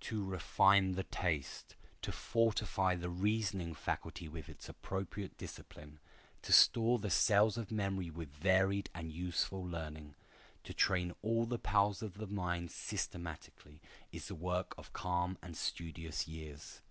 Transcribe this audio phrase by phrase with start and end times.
[0.00, 5.98] To refine the taste, to fortify the reasoning faculty with its appropriate discipline,
[6.42, 10.14] to store the cells of memory with varied and useful learning,
[10.64, 13.80] to train all the powers of the mind systematically,
[14.12, 16.82] is the work of calm and studious years.